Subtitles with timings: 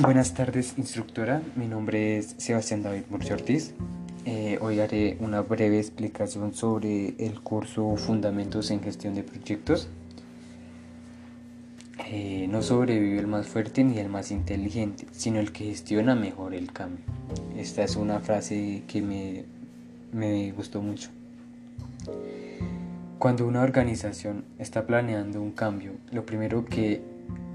[0.00, 1.42] Buenas tardes, instructora.
[1.56, 3.74] Mi nombre es Sebastián David Murcia Ortiz.
[4.24, 9.88] Eh, hoy haré una breve explicación sobre el curso Fundamentos en Gestión de Proyectos.
[12.06, 16.54] Eh, no sobrevive el más fuerte ni el más inteligente, sino el que gestiona mejor
[16.54, 17.04] el cambio.
[17.56, 19.46] Esta es una frase que me,
[20.12, 21.10] me gustó mucho.
[23.18, 27.02] Cuando una organización está planeando un cambio, lo primero que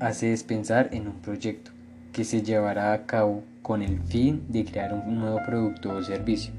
[0.00, 1.71] hace es pensar en un proyecto
[2.12, 6.52] que se llevará a cabo con el fin de crear un nuevo producto o servicio.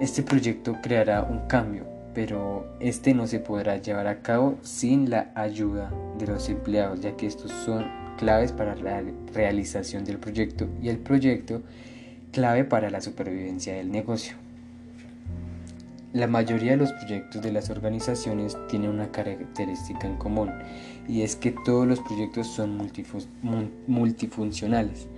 [0.00, 5.30] Este proyecto creará un cambio, pero este no se podrá llevar a cabo sin la
[5.34, 7.86] ayuda de los empleados, ya que estos son
[8.18, 9.02] claves para la
[9.34, 11.62] realización del proyecto y el proyecto
[12.32, 14.36] clave para la supervivencia del negocio.
[16.12, 20.50] La mayoría de los proyectos de las organizaciones tienen una característica en común
[21.08, 22.78] y es que todos los proyectos son
[23.86, 25.08] multifuncionales,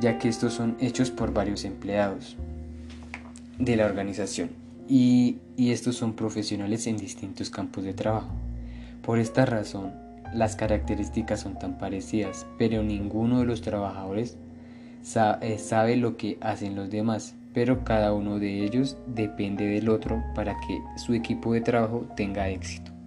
[0.00, 2.36] ya que estos son hechos por varios empleados
[3.58, 4.50] de la organización
[4.88, 8.30] y, estos son profesionales en distintos campos de trabajo.
[9.02, 9.92] Por esta razón,
[10.32, 14.36] las características son tan parecidas, pero ninguno de los trabajadores
[15.40, 20.22] eh, sabe lo que hacen los demás pero cada uno de ellos depende del otro
[20.34, 22.97] para que su equipo de trabajo tenga éxito.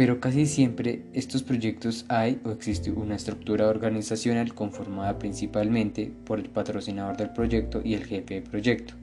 [0.00, 6.48] Pero casi siempre estos proyectos hay o existe una estructura organizacional conformada principalmente por el
[6.48, 8.94] patrocinador del proyecto y el jefe de proyecto.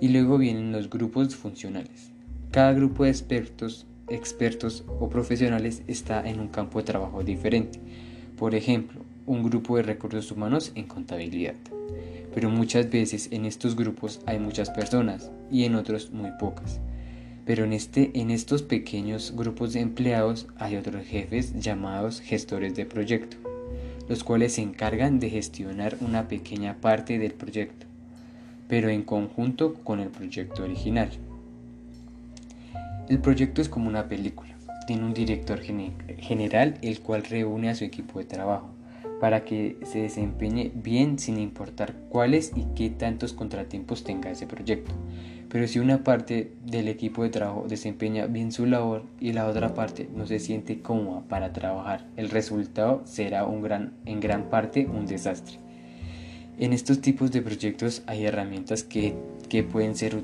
[0.00, 2.12] Y luego vienen los grupos funcionales.
[2.52, 7.80] Cada grupo de expertos, expertos o profesionales está en un campo de trabajo diferente.
[8.36, 11.56] Por ejemplo, un grupo de recursos humanos en contabilidad
[12.32, 16.78] pero muchas veces en estos grupos hay muchas personas y en otros muy pocas.
[17.48, 22.84] Pero en, este, en estos pequeños grupos de empleados hay otros jefes llamados gestores de
[22.84, 23.38] proyecto,
[24.06, 27.86] los cuales se encargan de gestionar una pequeña parte del proyecto,
[28.68, 31.08] pero en conjunto con el proyecto original.
[33.08, 34.54] El proyecto es como una película,
[34.86, 38.68] tiene un director general el cual reúne a su equipo de trabajo
[39.22, 44.92] para que se desempeñe bien sin importar cuáles y qué tantos contratiempos tenga ese proyecto.
[45.48, 49.74] Pero si una parte del equipo de trabajo desempeña bien su labor y la otra
[49.74, 54.86] parte no se siente cómoda para trabajar, el resultado será un gran, en gran parte
[54.86, 55.58] un desastre.
[56.58, 59.14] En estos tipos de proyectos hay herramientas que,
[59.48, 60.16] que pueden ser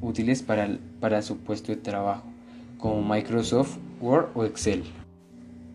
[0.00, 2.24] útiles para, para su puesto de trabajo,
[2.78, 4.84] como Microsoft Word o Excel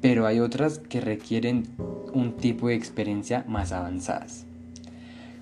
[0.02, 1.68] pero hay otras que requieren
[2.14, 4.46] un tipo de experiencia más avanzadas.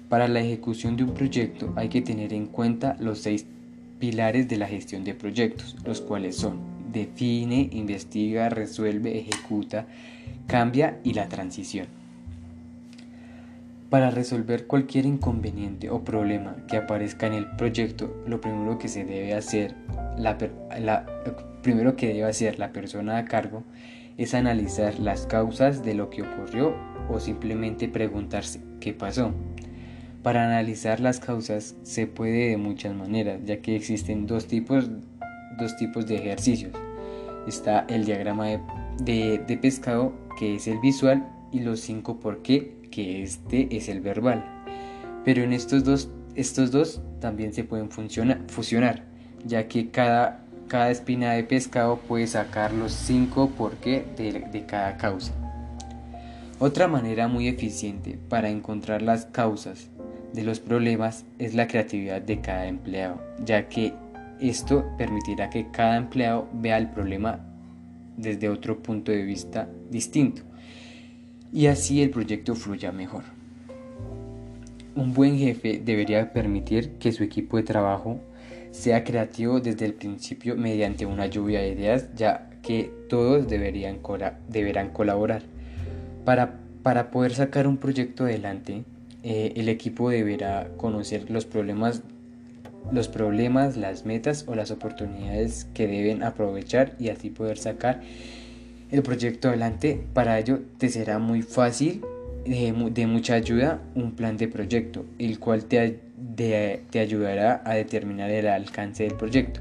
[0.09, 3.45] Para la ejecución de un proyecto hay que tener en cuenta los seis
[3.99, 9.85] pilares de la gestión de proyectos, los cuales son define, investiga, resuelve, ejecuta,
[10.47, 11.87] cambia y la transición.
[13.89, 19.05] Para resolver cualquier inconveniente o problema que aparezca en el proyecto, lo primero que se
[19.05, 19.75] debe hacer,
[20.17, 20.37] la,
[21.61, 23.63] primero que debe hacer la persona a cargo
[24.17, 26.75] es analizar las causas de lo que ocurrió
[27.09, 29.33] o simplemente preguntarse qué pasó.
[30.27, 34.89] Para analizar las causas se puede de muchas maneras, ya que existen dos tipos,
[35.57, 36.73] dos tipos de ejercicios.
[37.47, 38.47] Está el diagrama
[38.99, 44.01] de, pescado, que es el visual, y los cinco por qué, que este es el
[44.01, 44.43] verbal.
[45.23, 49.05] Pero en estos dos, estos dos también se pueden fusionar,
[49.45, 54.97] ya que cada cada espina de pescado puede sacar los 5 porqué de, de cada
[54.97, 55.31] causa.
[56.59, 59.89] Otra manera muy eficiente para encontrar las causas
[60.33, 63.93] de los problemas es la creatividad de cada empleado, ya que
[64.39, 67.39] esto permitirá que cada empleado vea el problema
[68.17, 70.43] desde otro punto de vista distinto
[71.51, 73.23] y así el proyecto fluya mejor.
[74.95, 78.19] Un buen jefe debería permitir que su equipo de trabajo
[78.71, 83.99] sea creativo desde el principio mediante una lluvia de ideas, ya que todos deberían
[84.49, 85.43] deberán colaborar.
[86.25, 88.83] Para, para poder sacar un proyecto adelante,
[89.23, 92.01] eh, el equipo deberá conocer los problemas,
[92.91, 98.01] los problemas, las metas o las oportunidades que deben aprovechar y así poder sacar
[98.91, 100.01] el proyecto adelante.
[100.13, 102.01] Para ello te será muy fácil
[102.45, 105.99] de, mucha ayuda un plan de proyecto, el cual te,
[106.35, 109.59] te ayudará a determinar el alcance del proyecto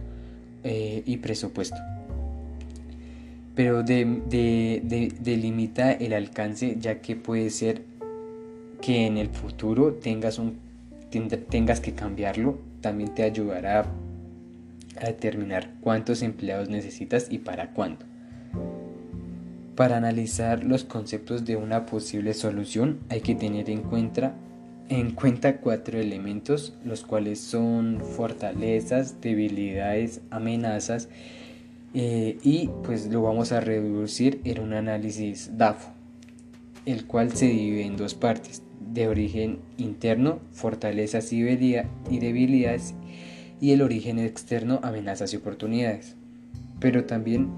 [0.69, 1.76] eh, y presupuesto.
[3.55, 7.82] Pero delimita el alcance ya que puede ser
[8.81, 10.58] que en el futuro tengas, un,
[11.49, 13.87] tengas que cambiarlo, también te ayudará
[15.00, 18.05] a determinar cuántos empleados necesitas y para cuándo.
[19.76, 24.34] Para analizar los conceptos de una posible solución hay que tener en cuenta,
[24.88, 31.08] en cuenta cuatro elementos, los cuales son fortalezas, debilidades, amenazas
[31.93, 35.90] eh, y pues lo vamos a reducir en un análisis DAFO,
[36.87, 42.94] el cual se divide en dos partes, de origen interno, fortalezas y debilidades,
[43.61, 46.17] y el origen externo, amenazas y oportunidades,
[46.81, 47.49] pero también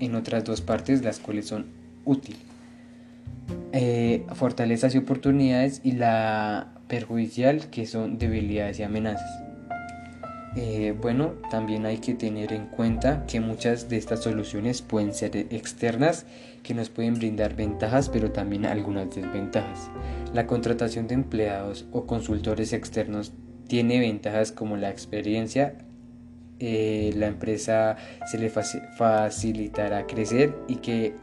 [0.00, 1.66] en otras dos partes las cuales son
[2.04, 2.40] útiles.
[3.72, 9.47] Eh, fortalezas y oportunidades y la perjudicial que son debilidades y amenazas.
[10.60, 15.36] Eh, bueno, también hay que tener en cuenta que muchas de estas soluciones pueden ser
[15.36, 16.26] externas,
[16.64, 19.88] que nos pueden brindar ventajas, pero también algunas desventajas.
[20.34, 23.32] La contratación de empleados o consultores externos
[23.68, 25.78] tiene ventajas como la experiencia,
[26.58, 27.96] eh, la empresa
[28.26, 31.14] se le facilitará crecer y que,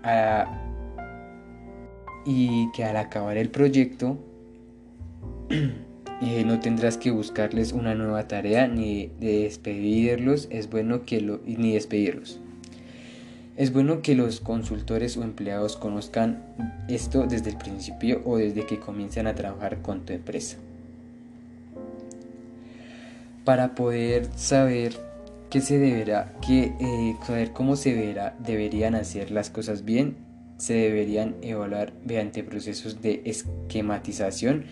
[2.26, 4.18] y que al acabar el proyecto
[6.22, 11.42] Eh, no tendrás que buscarles una nueva tarea ni de despedirlos, es bueno que lo,
[11.46, 12.40] ni despedirlos.
[13.58, 16.42] Es bueno que los consultores o empleados conozcan
[16.88, 20.58] esto desde el principio o desde que comienzan a trabajar con tu empresa.
[23.44, 24.94] Para poder saber
[25.50, 30.16] qué se deberá, que, eh, saber cómo se verá, deberían hacer las cosas bien,
[30.58, 34.66] se deberían evaluar mediante procesos de esquematización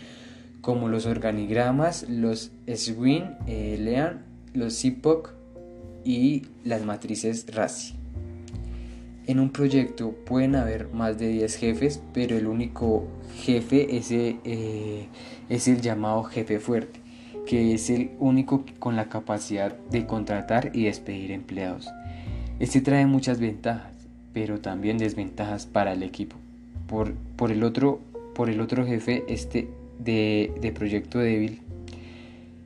[0.63, 4.23] como los organigramas, los SWIN, eh, LEAN,
[4.53, 5.33] los CIPOC
[6.05, 7.95] y las matrices RACI.
[9.27, 13.05] En un proyecto pueden haber más de 10 jefes, pero el único
[13.35, 15.09] jefe es, eh,
[15.49, 17.01] es el llamado jefe fuerte,
[17.45, 21.89] que es el único con la capacidad de contratar y despedir empleados.
[22.61, 23.91] Este trae muchas ventajas,
[24.31, 26.37] pero también desventajas para el equipo.
[26.87, 27.99] Por, por, el, otro,
[28.33, 29.67] por el otro jefe, este
[29.99, 31.61] de, proyecto débil,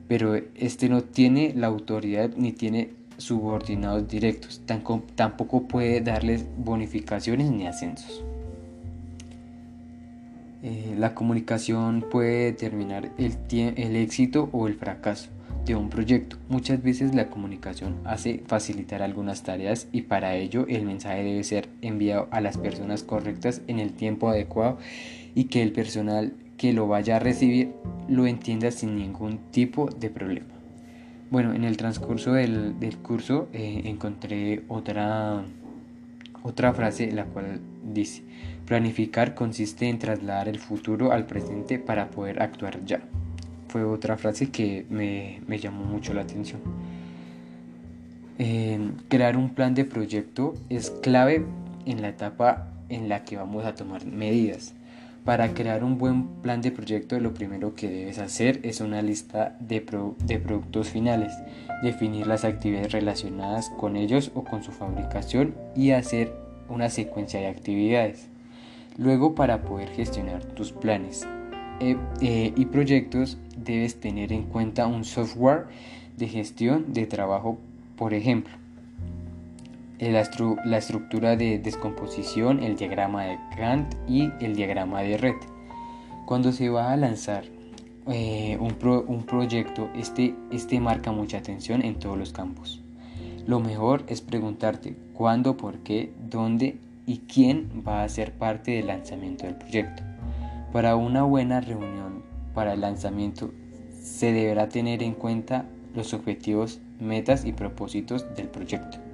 [0.08, 4.62] pero este no tiene la autoridad ni tiene subordinados directos,
[5.14, 8.22] tampoco puede darles bonificaciones ni ascensos.
[10.62, 15.30] Eh, la comunicación puede determinar el, el éxito o el fracaso
[15.64, 16.36] de un proyecto.
[16.48, 21.68] Muchas veces la comunicación hace facilitar algunas tareas y para ello el mensaje debe ser
[21.82, 24.78] enviado a las personas correctas en el tiempo adecuado
[25.34, 27.72] y que el personal que lo vaya a recibir
[28.08, 30.48] lo entienda sin ningún tipo de problema.
[31.30, 35.44] Bueno, en el transcurso del, curso eh, encontré otra,
[36.42, 38.22] otra frase la cual dice,
[38.66, 43.00] planificar consiste en trasladar el futuro al presente para poder actuar ya.
[43.68, 46.60] Fue otra frase que me, llamó mucho la atención.
[49.08, 51.44] crear un plan de proyecto es clave
[51.84, 54.74] en la etapa en la que vamos a tomar medidas.
[55.24, 59.56] Para crear un buen plan de proyecto lo primero que debes hacer es una lista
[59.60, 61.32] de, productos finales,
[61.82, 66.32] definir las actividades relacionadas con ellos o con su fabricación y hacer
[66.68, 68.28] una secuencia de actividades.
[68.96, 71.26] Luego para poder gestionar tus planes
[71.80, 75.66] eh, eh, y proyectos debes tener en cuenta un software
[76.16, 77.58] de gestión de trabajo,
[77.96, 78.57] por ejemplo,
[80.00, 85.34] la, estructura de descomposición, el diagrama de Gantt y el diagrama de red.
[86.26, 87.44] Cuando se va a lanzar
[88.06, 92.80] eh, un, proyecto, este, este marca mucha atención en todos los campos.
[93.46, 98.88] Lo mejor es preguntarte cuándo, por qué, dónde y quién va a ser parte del
[98.88, 100.02] lanzamiento del proyecto.
[100.72, 102.22] Para una buena reunión
[102.54, 103.50] para el lanzamiento
[104.00, 109.07] se deberá tener en cuenta los objetivos, metas y propósitos del proyecto.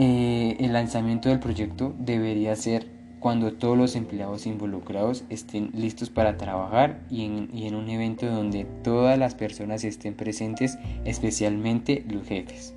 [0.00, 2.86] Eh, el lanzamiento del proyecto debería ser
[3.18, 9.18] cuando todos los empleados involucrados estén listos para trabajar y en, un evento donde todas
[9.18, 12.74] las personas estén presentes, especialmente los jefes.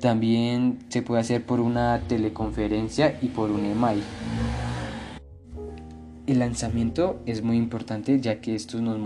[0.00, 4.02] También se puede hacer por una teleconferencia y por un email.
[6.30, 9.00] El lanzamiento es muy importante ya que esto nos,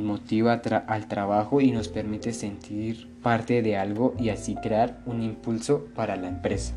[0.00, 5.86] motiva al trabajo y nos permite sentir parte de algo y así crear un impulso
[5.96, 6.72] para la empresa.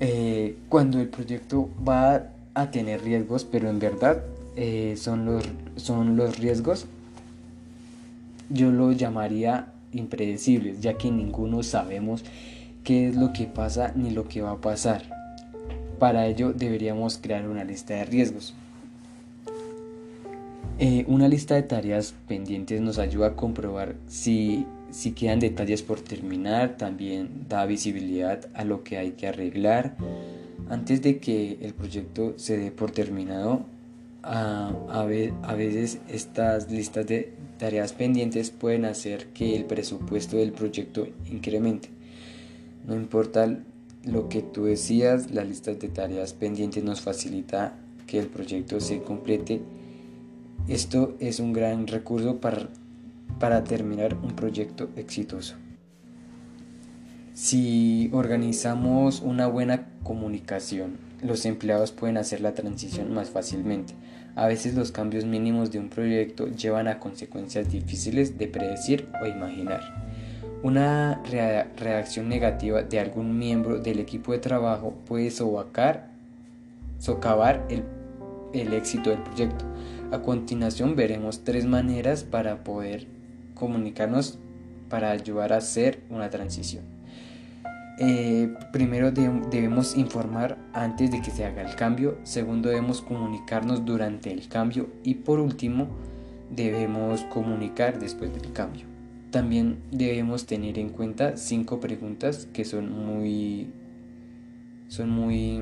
[0.00, 4.22] Eh, cuando el proyecto va a tener riesgos, pero en verdad
[4.54, 5.44] eh, son, los,
[5.76, 6.84] son los riesgos,
[8.50, 12.22] yo lo llamaría impredecibles, ya que ninguno sabemos
[12.84, 15.23] qué es lo que pasa ni lo que va a pasar.
[16.04, 18.52] Para ello deberíamos crear una lista de riesgos.
[20.78, 26.02] Eh, una lista de tareas pendientes nos ayuda a comprobar si, si quedan detalles por
[26.02, 29.96] terminar, también da visibilidad a lo que hay que arreglar.
[30.68, 33.64] Antes de que el proyecto se dé por terminado,
[34.22, 41.08] a, a, veces estas listas de tareas pendientes pueden hacer que el presupuesto del proyecto
[41.32, 41.88] incremente.
[42.86, 43.48] No importa
[44.06, 49.02] lo que tú decías, las listas de tareas pendientes nos facilita que el proyecto se
[49.02, 49.62] complete.
[50.68, 52.68] Esto es un gran recurso para,
[53.38, 55.54] para terminar un proyecto exitoso.
[57.32, 63.94] Si organizamos una buena comunicación, los empleados pueden hacer la transición más fácilmente.
[64.36, 69.26] A veces los cambios mínimos de un proyecto llevan a consecuencias difíciles de predecir o
[69.26, 70.03] imaginar.
[70.64, 71.20] Una
[71.76, 76.08] reacción negativa de algún miembro del equipo de trabajo puede socavar
[77.68, 77.82] el,
[78.54, 79.66] el éxito del proyecto.
[80.10, 83.06] A continuación veremos tres maneras para poder
[83.54, 84.38] comunicarnos
[84.88, 86.84] para ayudar a hacer una transición.
[87.98, 94.32] Eh, primero debemos informar antes de que se haga el cambio, segundo debemos comunicarnos durante
[94.32, 95.88] el cambio y por último
[96.50, 98.93] debemos comunicar después del cambio.
[99.34, 103.66] También debemos tener en cuenta cinco preguntas que son muy
[104.86, 105.60] son muy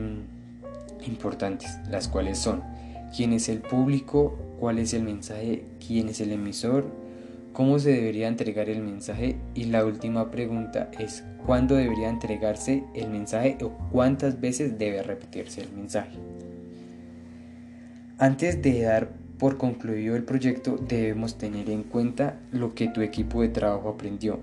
[1.07, 2.63] importantes, las cuales son
[3.17, 6.85] quién es el público, cuál es el mensaje, quién es el emisor,
[7.55, 13.09] cómo se debería entregar el mensaje y la última pregunta es cuándo debería entregarse el
[13.09, 16.19] mensaje o cuántas veces debe repetirse el mensaje.
[18.19, 23.43] Antes de dar por concluido el proyecto debemos tener en cuenta lo que tu equipo
[23.43, 24.39] de trabajo aprendió.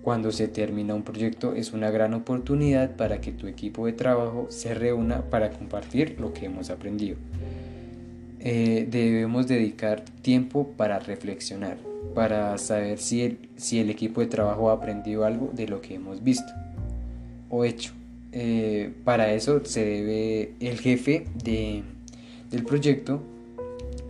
[0.00, 4.46] Cuando se termina un proyecto es una gran oportunidad para que tu equipo de trabajo
[4.48, 7.18] se reúna para compartir lo que hemos aprendido.
[8.40, 11.76] Eh, debemos dedicar tiempo para reflexionar
[12.14, 16.54] para saber si el, equipo de trabajo ha aprendido algo de lo que hemos visto
[17.50, 17.92] o hecho.
[18.32, 21.82] Eh, para eso se debe el jefe de,
[22.50, 23.35] del proyecto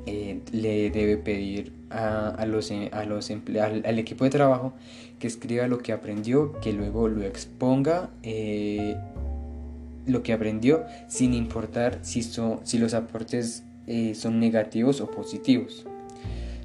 [0.06, 4.72] eh, le debe pedir a, los, a los al, equipo de trabajo
[5.18, 8.96] que escriba lo que aprendió, que luego lo exponga eh,
[10.06, 13.64] lo que aprendió sin importar si, si los aportes
[14.14, 15.86] son negativos o positivos.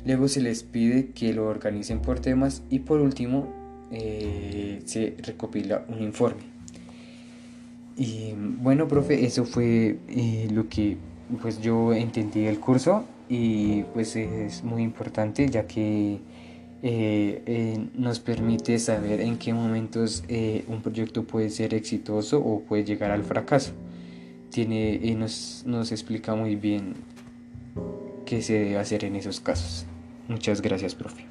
[0.06, 3.48] Luego se les pide que lo organicen por temas y por último
[3.92, 6.42] eh, se recopila un informe.
[7.98, 10.98] Y bueno, profe, eso fue eh, lo que
[11.42, 16.20] pues yo entendí del curso y pues es muy importante ya que
[16.84, 20.24] eh, nos permite saber en qué momentos
[20.68, 23.72] un proyecto puede ser exitoso o puede llegar al fracaso.
[24.50, 26.96] Tiene, nos, nos explica muy bien
[28.26, 29.86] qué se debe hacer en esos casos.
[30.28, 31.31] Muchas gracias, profe.